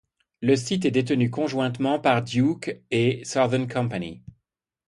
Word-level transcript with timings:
Le 0.41 0.55
site 0.55 0.85
est 0.85 0.89
détenu 0.89 1.29
conjointement 1.29 1.99
par 1.99 2.23
Duke 2.23 2.75
et 2.89 3.23
Southern 3.23 3.67
Company. 3.67 4.23